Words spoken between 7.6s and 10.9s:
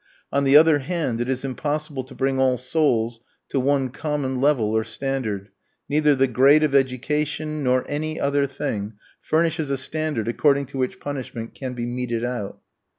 nor any other thing, furnishes a standard according to